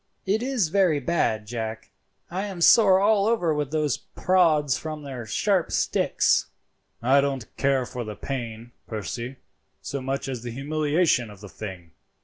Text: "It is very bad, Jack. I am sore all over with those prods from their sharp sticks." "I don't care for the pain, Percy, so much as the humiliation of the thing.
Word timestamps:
"It 0.25 0.41
is 0.41 0.69
very 0.69 0.99
bad, 0.99 1.45
Jack. 1.45 1.91
I 2.31 2.45
am 2.47 2.59
sore 2.59 2.99
all 2.99 3.27
over 3.27 3.53
with 3.53 3.69
those 3.69 3.99
prods 3.99 4.75
from 4.75 5.03
their 5.03 5.27
sharp 5.27 5.71
sticks." 5.71 6.47
"I 7.03 7.21
don't 7.21 7.55
care 7.55 7.85
for 7.85 8.03
the 8.03 8.15
pain, 8.15 8.71
Percy, 8.87 9.35
so 9.79 10.01
much 10.01 10.27
as 10.27 10.41
the 10.41 10.49
humiliation 10.49 11.29
of 11.29 11.39
the 11.39 11.49
thing. 11.49 11.91